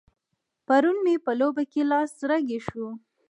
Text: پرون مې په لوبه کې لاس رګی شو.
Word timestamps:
پرون 0.67 0.97
مې 1.05 1.15
په 1.25 1.31
لوبه 1.39 1.63
کې 1.71 1.81
لاس 1.91 2.11
رګی 2.29 2.59
شو. 2.67 2.85